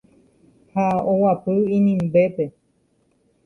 ha 0.73 0.87
oguapy 1.11 1.55
inimbépe. 1.77 2.45